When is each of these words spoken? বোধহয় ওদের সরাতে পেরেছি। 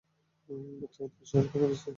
বোধহয় 0.79 1.05
ওদের 1.05 1.25
সরাতে 1.29 1.47
পেরেছি। 1.53 1.89